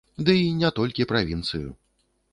[0.29, 1.69] Дый і не толькі правінцыю!